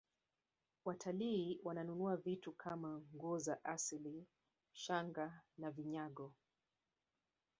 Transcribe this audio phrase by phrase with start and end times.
[0.85, 4.27] watalii wananunua vitu Kama nguo za asili
[4.73, 6.33] shanga na vinyago